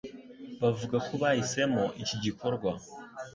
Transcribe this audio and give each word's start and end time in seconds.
Bavuga 0.61 0.97
ko 1.07 1.13
bahisemo 1.21 1.83
iki 2.01 2.15
gikorwa 2.23 2.71